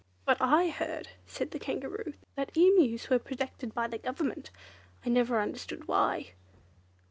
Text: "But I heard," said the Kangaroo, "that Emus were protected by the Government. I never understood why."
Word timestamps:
"But 0.25 0.37
I 0.41 0.69
heard," 0.69 1.09
said 1.27 1.51
the 1.51 1.59
Kangaroo, 1.59 2.13
"that 2.35 2.57
Emus 2.57 3.07
were 3.11 3.19
protected 3.19 3.75
by 3.75 3.85
the 3.87 3.99
Government. 3.99 4.49
I 5.05 5.09
never 5.09 5.39
understood 5.39 5.87
why." 5.87 6.31